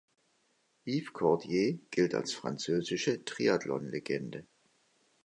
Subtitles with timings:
[0.85, 4.47] Yves Cordier gilt als französische „Triathlon-Legende“.